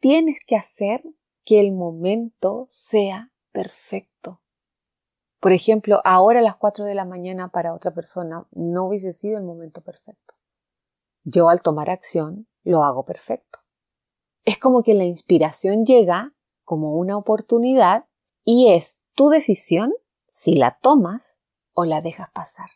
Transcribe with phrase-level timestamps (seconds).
[0.00, 1.02] tienes que hacer
[1.44, 4.40] que el momento sea perfecto.
[5.40, 9.38] Por ejemplo, ahora a las 4 de la mañana para otra persona no hubiese sido
[9.38, 10.34] el momento perfecto.
[11.24, 13.60] Yo al tomar acción lo hago perfecto.
[14.44, 16.34] Es como que la inspiración llega
[16.64, 18.06] como una oportunidad
[18.44, 19.94] y es tu decisión
[20.26, 21.40] si la tomas
[21.74, 22.68] o la dejas pasar.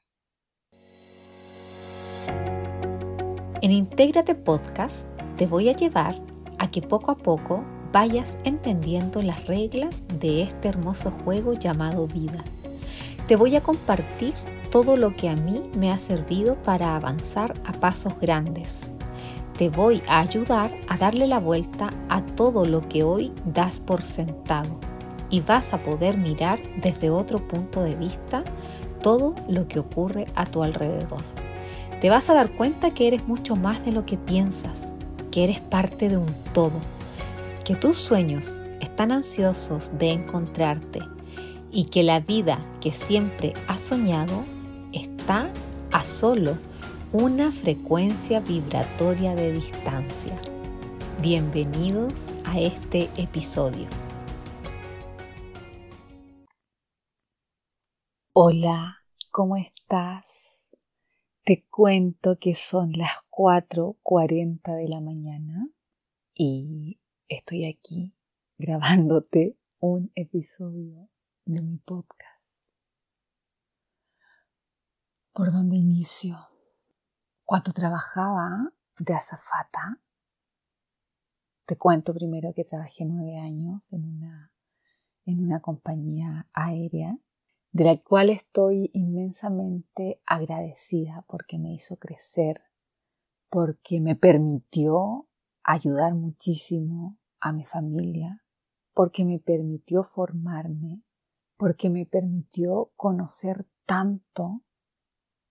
[3.60, 6.31] En Intégrate Podcast te voy a llevar
[6.62, 12.44] a que poco a poco vayas entendiendo las reglas de este hermoso juego llamado vida.
[13.26, 14.32] Te voy a compartir
[14.70, 18.78] todo lo que a mí me ha servido para avanzar a pasos grandes.
[19.58, 24.02] Te voy a ayudar a darle la vuelta a todo lo que hoy das por
[24.02, 24.78] sentado
[25.30, 28.44] y vas a poder mirar desde otro punto de vista
[29.02, 31.22] todo lo que ocurre a tu alrededor.
[32.00, 34.94] Te vas a dar cuenta que eres mucho más de lo que piensas,
[35.32, 36.78] que eres parte de un todo
[37.64, 41.00] que tus sueños están ansiosos de encontrarte
[41.72, 44.44] y que la vida que siempre has soñado
[44.92, 45.50] está
[45.90, 46.58] a solo
[47.12, 50.38] una frecuencia vibratoria de distancia.
[51.20, 52.12] Bienvenidos
[52.44, 53.86] a este episodio.
[58.34, 58.98] Hola,
[59.30, 60.70] ¿cómo estás?
[61.44, 65.68] Te cuento que son las 4.40 de la mañana
[66.32, 68.14] y estoy aquí
[68.56, 71.08] grabándote un episodio
[71.44, 72.76] de mi podcast.
[75.32, 76.38] ¿Por dónde inicio?
[77.44, 80.00] Cuando trabajaba de azafata,
[81.66, 84.52] te cuento primero que trabajé nueve años en una,
[85.26, 87.18] en una compañía aérea
[87.72, 92.62] de la cual estoy inmensamente agradecida porque me hizo crecer,
[93.52, 95.28] porque me permitió
[95.62, 98.42] ayudar muchísimo a mi familia,
[98.94, 101.02] porque me permitió formarme,
[101.58, 104.62] porque me permitió conocer tanto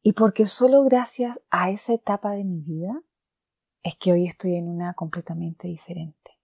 [0.02, 3.04] y porque solo gracias a esa etapa de mi vida
[3.84, 6.40] es que hoy estoy en una completamente diferente.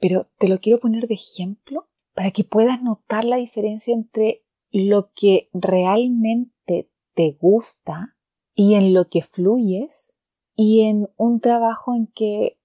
[0.00, 5.10] Pero te lo quiero poner de ejemplo para que puedas notar la diferencia entre lo
[5.12, 8.16] que realmente te gusta
[8.54, 10.16] y en lo que fluyes
[10.56, 12.58] y en un trabajo en que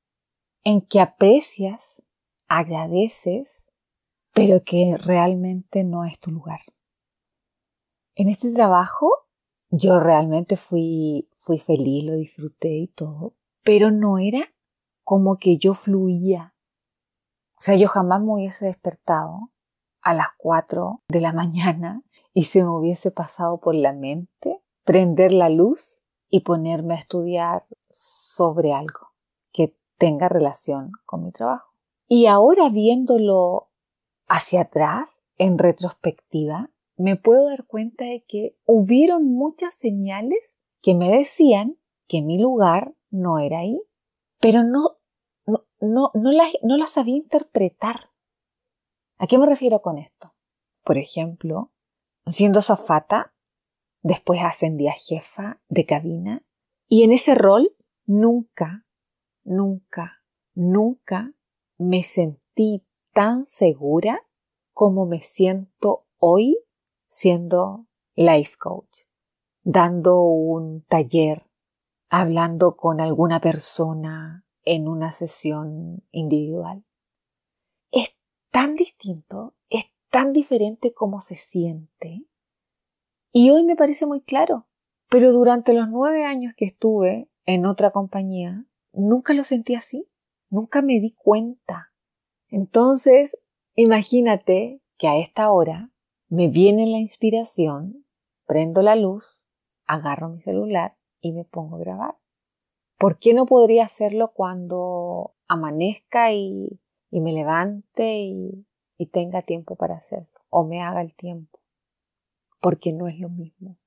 [0.64, 2.04] en que aprecias,
[2.48, 3.68] agradeces,
[4.34, 6.60] pero que realmente no es tu lugar.
[8.16, 9.10] En este trabajo
[9.72, 14.54] yo realmente fui, fui feliz, lo disfruté y todo, pero no era
[15.04, 16.54] como que yo fluía.
[17.58, 19.52] O sea, yo jamás me hubiese despertado
[20.02, 25.34] a las 4 de la mañana y se me hubiese pasado por la mente prender
[25.34, 29.09] la luz y ponerme a estudiar sobre algo
[30.00, 31.75] tenga relación con mi trabajo.
[32.07, 33.69] Y ahora viéndolo
[34.28, 41.16] hacia atrás, en retrospectiva, me puedo dar cuenta de que hubieron muchas señales que me
[41.16, 43.79] decían que mi lugar no era ahí,
[44.40, 44.97] pero no,
[45.46, 48.09] no, no, no, las, no las sabía interpretar.
[49.17, 50.34] ¿A qué me refiero con esto?
[50.84, 51.72] Por ejemplo,
[52.25, 53.34] siendo zafata,
[54.02, 56.44] después ascendí a jefa de cabina
[56.88, 58.86] y en ese rol nunca
[59.50, 60.24] nunca,
[60.54, 61.34] nunca
[61.78, 64.22] me sentí tan segura
[64.74, 66.58] como me siento hoy
[67.08, 69.08] siendo life coach,
[69.64, 71.50] dando un taller,
[72.09, 76.86] hablando con alguna persona en una sesión individual.
[77.92, 78.16] Es
[78.52, 82.28] tan distinto, es tan diferente como se siente.
[83.31, 84.67] Y hoy me parece muy claro,
[85.09, 90.07] pero durante los nueve años que estuve en otra compañía, nunca lo sentí así,
[90.50, 91.91] nunca me di cuenta.
[92.50, 93.38] Entonces,
[93.75, 95.91] imagínate que a esta hora
[96.28, 98.06] me viene la inspiración,
[98.45, 99.47] prendo la luz,
[99.85, 102.17] agarro mi celular y me pongo a grabar.
[102.97, 106.79] ¿Por qué no podría hacerlo cuando amanezca y,
[107.11, 108.66] me levante y,
[109.11, 110.41] tenga tiempo para hacerlo?
[110.49, 111.59] O me haga el tiempo.
[112.59, 113.78] Porque no es lo mismo.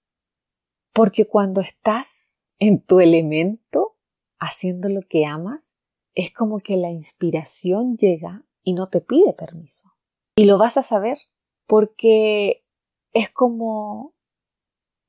[0.92, 3.96] Porque cuando estás en tu elemento,
[4.38, 5.76] haciendo lo que amas,
[6.14, 9.92] es como que la inspiración llega y no te pide permiso.
[10.36, 11.19] Y lo vas a saber
[11.66, 12.64] porque
[13.12, 14.14] es como,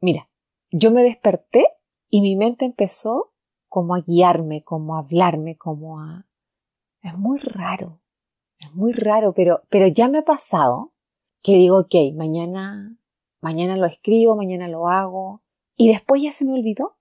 [0.01, 0.29] mira,
[0.71, 1.67] yo me desperté
[2.09, 3.33] y mi mente empezó
[3.69, 6.27] como a guiarme, como a hablarme, como a...
[7.01, 7.99] Es muy raro,
[8.59, 10.93] es muy raro, pero, pero ya me ha pasado
[11.41, 12.97] que digo, ok, mañana,
[13.43, 15.43] mañana lo escribo, mañana lo hago,
[15.75, 16.95] y después ya se me olvidó.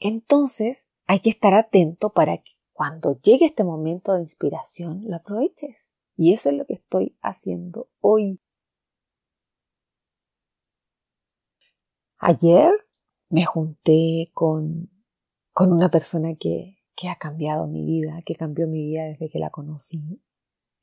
[0.00, 5.92] Entonces, hay que estar atento para que cuando llegue este momento de inspiración, lo aproveches.
[6.16, 8.40] Y eso es lo que estoy haciendo hoy.
[12.18, 12.72] Ayer
[13.28, 14.90] me junté con,
[15.52, 19.38] con una persona que, que ha cambiado mi vida, que cambió mi vida desde que
[19.38, 20.23] la conocí.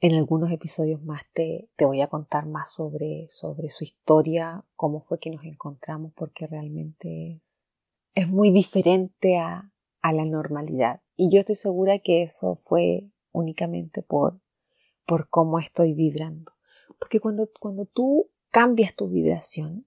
[0.03, 4.99] En algunos episodios más te, te voy a contar más sobre, sobre su historia, cómo
[4.99, 7.67] fue que nos encontramos, porque realmente es,
[8.15, 9.71] es muy diferente a,
[10.01, 11.01] a la normalidad.
[11.15, 14.41] Y yo estoy segura que eso fue únicamente por,
[15.05, 16.51] por cómo estoy vibrando.
[16.97, 19.85] Porque cuando, cuando tú cambias tu vibración,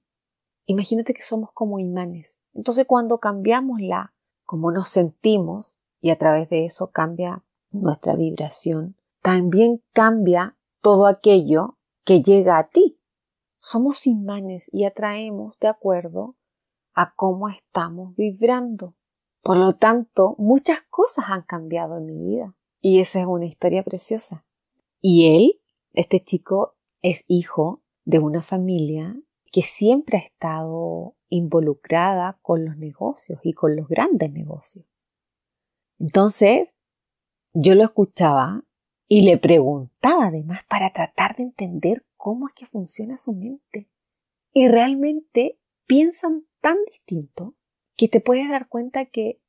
[0.67, 2.41] imagínate que somos como imanes.
[2.53, 4.15] Entonces cuando cambiamos la,
[4.45, 8.95] como nos sentimos, y a través de eso cambia nuestra vibración,
[9.25, 13.01] también cambia todo aquello que llega a ti.
[13.59, 16.37] Somos imanes y atraemos de acuerdo
[16.93, 18.95] a cómo estamos vibrando.
[19.41, 22.55] Por lo tanto, muchas cosas han cambiado en mi vida.
[22.83, 24.45] Y esa es una historia preciosa.
[25.01, 25.63] Y él,
[25.95, 29.19] este chico, es hijo de una familia
[29.51, 34.85] que siempre ha estado involucrada con los negocios y con los grandes negocios.
[35.99, 36.75] Entonces,
[37.55, 38.65] yo lo escuchaba
[39.07, 43.89] y le preguntaba además para tratar de entender cómo es que funciona su mente.
[44.53, 47.55] Y realmente piensan tan distinto
[47.97, 49.41] que te puedes dar cuenta que,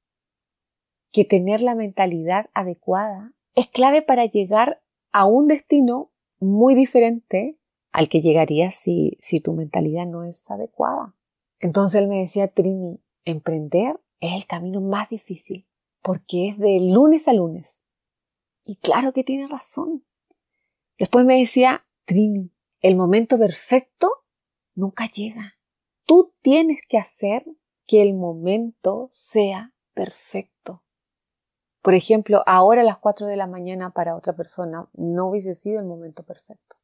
[1.12, 4.82] que tener la mentalidad adecuada es clave para llegar
[5.12, 7.58] a un destino muy diferente
[7.92, 11.16] al que llegarías si, si tu mentalidad no es adecuada.
[11.60, 15.66] Entonces él me decía, Trini, emprender es el camino más difícil
[16.02, 17.85] porque es de lunes a lunes.
[18.66, 20.04] Y claro que tiene razón.
[20.98, 22.52] Después me decía, Trini,
[22.82, 24.12] el momento perfecto
[24.74, 25.58] nunca llega.
[26.06, 27.46] Tú tienes que hacer
[27.86, 30.84] que el momento sea perfecto.
[31.84, 35.80] Por ejemplo, ahora a las 4 de la mañana para otra persona no hubiese sido
[35.80, 36.78] el momento perfecto.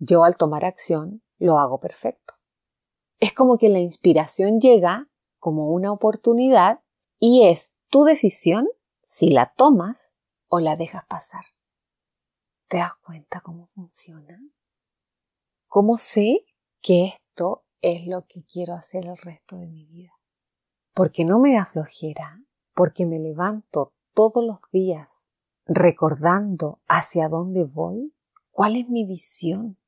[0.00, 2.34] Yo al tomar acción lo hago perfecto.
[3.20, 5.08] Es como que la inspiración llega
[5.38, 6.80] como una oportunidad
[7.20, 8.68] y es tu decisión
[9.02, 10.17] si la tomas
[10.48, 11.44] o la dejas pasar.
[12.68, 14.40] ¿Te das cuenta cómo funciona?
[15.68, 16.44] ¿Cómo sé
[16.80, 20.12] que esto es lo que quiero hacer el resto de mi vida?
[20.94, 22.42] Porque no me da flojera,
[22.74, 25.10] porque me levanto todos los días
[25.66, 28.14] recordando hacia dónde voy,
[28.50, 29.78] cuál es mi visión,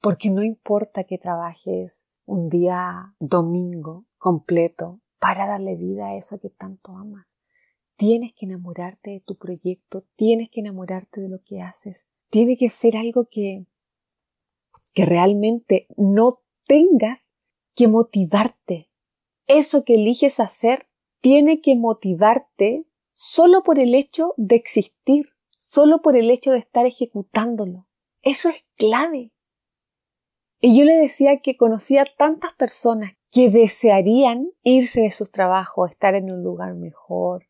[0.00, 6.50] porque no importa que trabajes un día domingo completo para darle vida a eso que
[6.50, 7.29] tanto amas.
[8.00, 12.06] Tienes que enamorarte de tu proyecto, tienes que enamorarte de lo que haces.
[12.30, 13.66] Tiene que ser algo que,
[14.94, 17.34] que realmente no tengas
[17.74, 18.88] que motivarte.
[19.46, 20.88] Eso que eliges hacer
[21.20, 26.86] tiene que motivarte solo por el hecho de existir, solo por el hecho de estar
[26.86, 27.86] ejecutándolo.
[28.22, 29.30] Eso es clave.
[30.58, 36.14] Y yo le decía que conocía tantas personas que desearían irse de sus trabajos, estar
[36.14, 37.49] en un lugar mejor,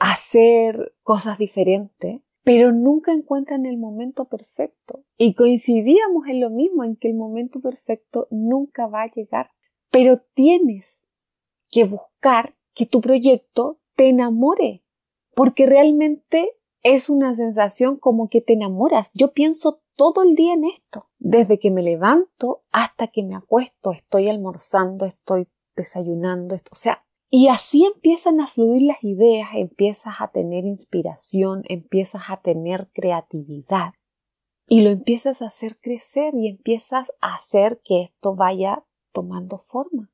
[0.00, 5.04] hacer cosas diferentes, pero nunca encuentran el momento perfecto.
[5.16, 9.50] Y coincidíamos en lo mismo, en que el momento perfecto nunca va a llegar.
[9.90, 11.06] Pero tienes
[11.70, 14.82] que buscar que tu proyecto te enamore,
[15.34, 19.10] porque realmente es una sensación como que te enamoras.
[19.12, 21.04] Yo pienso todo el día en esto.
[21.18, 27.46] Desde que me levanto hasta que me acuesto, estoy almorzando, estoy desayunando, o sea, y
[27.46, 33.94] así empiezan a fluir las ideas, empiezas a tener inspiración, empiezas a tener creatividad
[34.66, 40.10] y lo empiezas a hacer crecer y empiezas a hacer que esto vaya tomando forma.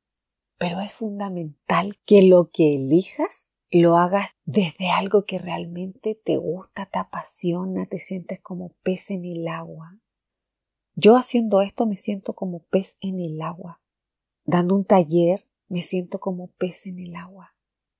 [0.58, 6.87] Pero es fundamental que lo que elijas lo hagas desde algo que realmente te gusta,
[6.87, 9.99] te apasiona, te sientes como pez en el agua.
[10.94, 13.80] Yo haciendo esto me siento como pez en el agua.
[14.44, 17.54] Dando un taller me siento como pez en el agua.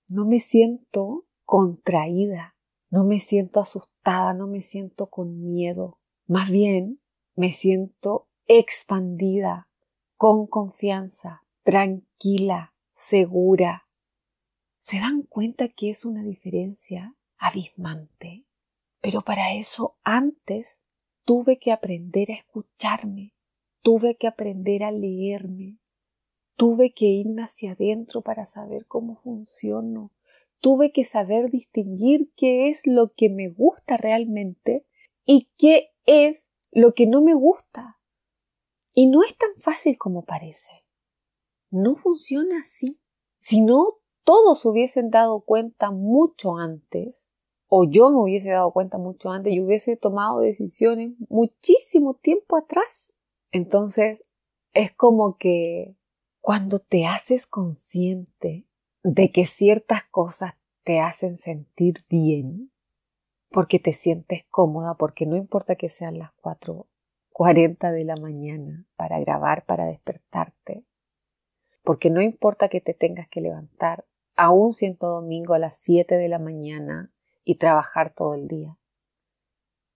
[0.09, 2.57] No me siento contraída,
[2.91, 5.99] no me siento asustada, no me siento con miedo.
[6.27, 7.01] Más bien,
[7.35, 9.69] me siento expandida,
[10.17, 13.89] con confianza, tranquila, segura.
[14.79, 18.47] ¿Se dan cuenta que es una diferencia abismante?
[19.01, 20.83] Pero para eso antes
[21.25, 23.35] tuve que aprender a escucharme,
[23.83, 25.79] tuve que aprender a leerme,
[26.57, 30.11] Tuve que irme hacia adentro para saber cómo funciono.
[30.61, 34.87] Tuve que saber distinguir qué es lo que me gusta realmente
[35.25, 37.99] y qué es lo que no me gusta.
[38.95, 40.85] Y no es tan fácil como parece.
[41.71, 43.01] No funciona así.
[43.39, 47.29] Si no todos hubiesen dado cuenta mucho antes,
[47.69, 53.13] o yo me hubiese dado cuenta mucho antes, yo hubiese tomado decisiones muchísimo tiempo atrás.
[53.51, 54.23] Entonces,
[54.73, 55.97] es como que
[56.47, 58.69] cuando te haces consciente
[59.03, 62.71] de que ciertas cosas te hacen sentir bien,
[63.51, 69.19] porque te sientes cómoda, porque no importa que sean las 4.40 de la mañana para
[69.19, 70.85] grabar, para despertarte,
[71.83, 76.29] porque no importa que te tengas que levantar, aún siendo domingo a las 7 de
[76.29, 77.13] la mañana
[77.43, 78.79] y trabajar todo el día.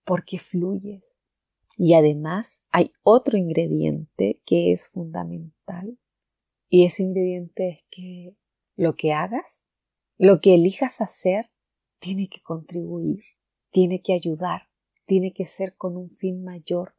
[0.03, 1.05] Porque fluyes.
[1.77, 6.00] Y además hay otro ingrediente que es fundamental.
[6.71, 8.37] Y ese ingrediente es que
[8.77, 9.67] lo que hagas,
[10.17, 11.51] lo que elijas hacer,
[11.99, 13.25] tiene que contribuir,
[13.71, 14.71] tiene que ayudar,
[15.05, 16.97] tiene que ser con un fin mayor.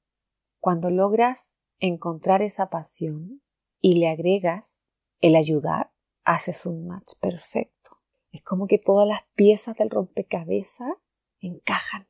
[0.59, 3.41] Cuando logras encontrar esa pasión
[3.79, 4.87] y le agregas
[5.21, 5.93] el ayudar,
[6.25, 7.97] haces un match perfecto.
[8.31, 10.91] Es como que todas las piezas del rompecabezas
[11.39, 12.09] encajan.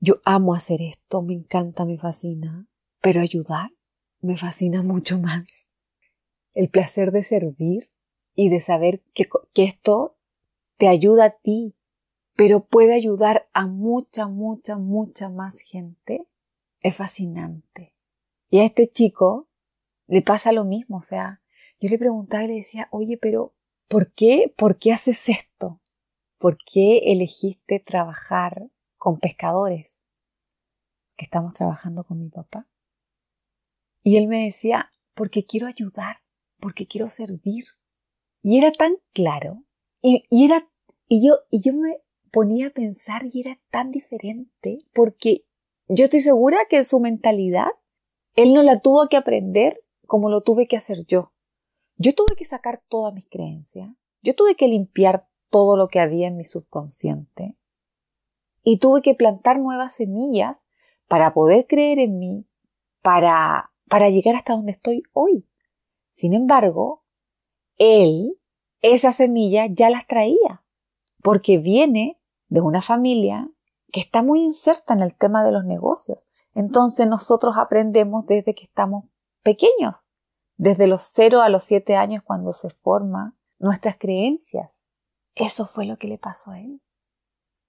[0.00, 2.68] Yo amo hacer esto, me encanta, me fascina,
[3.00, 3.70] pero ayudar
[4.20, 5.68] me fascina mucho más.
[6.56, 7.90] El placer de servir
[8.34, 10.16] y de saber que, que esto
[10.78, 11.76] te ayuda a ti,
[12.34, 16.26] pero puede ayudar a mucha, mucha, mucha más gente,
[16.80, 17.94] es fascinante.
[18.48, 19.48] Y a este chico
[20.06, 21.42] le pasa lo mismo, o sea,
[21.78, 23.54] yo le preguntaba y le decía, oye, pero
[23.86, 25.82] ¿por qué, por qué haces esto?
[26.38, 30.00] ¿Por qué elegiste trabajar con pescadores?
[31.16, 32.66] Que estamos trabajando con mi papá.
[34.02, 36.22] Y él me decía, porque quiero ayudar,
[36.60, 37.64] porque quiero servir.
[38.42, 39.64] Y era tan claro.
[40.02, 40.68] Y, y era,
[41.08, 41.98] y yo, y yo me
[42.30, 45.46] ponía a pensar y era tan diferente, porque
[45.88, 47.68] yo estoy segura que su mentalidad,
[48.34, 51.32] él no la tuvo que aprender como lo tuve que hacer yo.
[51.96, 53.90] Yo tuve que sacar todas mis creencias,
[54.22, 57.56] yo tuve que limpiar todo lo que había en mi subconsciente
[58.62, 60.64] y tuve que plantar nuevas semillas
[61.08, 62.46] para poder creer en mí,
[63.00, 65.46] para, para llegar hasta donde estoy hoy.
[66.16, 67.04] Sin embargo,
[67.76, 68.40] él,
[68.80, 70.64] esa semilla ya las traía,
[71.22, 72.18] porque viene
[72.48, 73.50] de una familia
[73.92, 76.26] que está muy inserta en el tema de los negocios.
[76.54, 79.04] Entonces nosotros aprendemos desde que estamos
[79.42, 80.06] pequeños
[80.56, 84.86] desde los 0 a los 7 años cuando se forman nuestras creencias.
[85.34, 86.80] Eso fue lo que le pasó a él.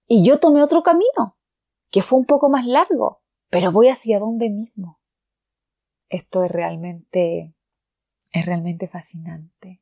[0.07, 1.37] Y yo tomé otro camino,
[1.91, 5.01] que fue un poco más largo, pero voy hacia donde mismo.
[6.07, 7.56] Esto es realmente,
[8.31, 9.81] es realmente fascinante.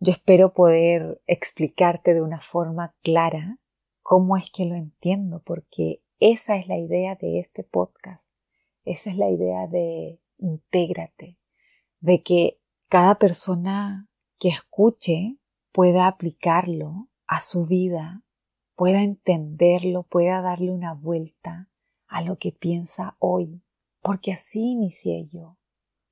[0.00, 3.58] Yo espero poder explicarte de una forma clara
[4.02, 8.30] cómo es que lo entiendo, porque esa es la idea de este podcast.
[8.84, 11.38] Esa es la idea de intégrate,
[12.00, 15.38] de que cada persona que escuche
[15.72, 18.22] pueda aplicarlo a su vida,
[18.76, 21.70] pueda entenderlo, pueda darle una vuelta
[22.06, 23.62] a lo que piensa hoy,
[24.02, 25.56] porque así inicié yo.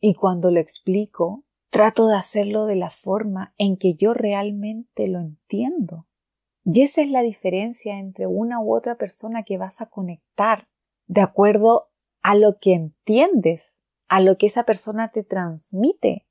[0.01, 5.21] Y cuando lo explico, trato de hacerlo de la forma en que yo realmente lo
[5.21, 6.07] entiendo.
[6.65, 10.69] Y esa es la diferencia entre una u otra persona que vas a conectar
[11.07, 11.91] de acuerdo
[12.23, 16.27] a lo que entiendes a lo que esa persona te transmite.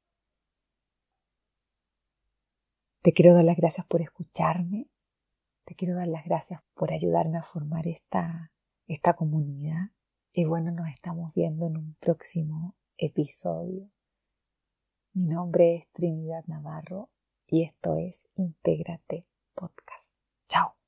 [3.02, 4.92] Te quiero dar las gracias por escucharme.
[5.66, 8.52] Te quiero dar las gracias por ayudarme a formar esta,
[8.86, 9.90] esta comunidad.
[10.34, 13.90] Y bueno, nos estamos viendo en un próximo episodio.
[15.14, 17.10] Mi nombre es Trinidad Navarro
[17.46, 19.20] y esto es Intégrate
[19.54, 20.14] Podcast.
[20.48, 20.76] Chao.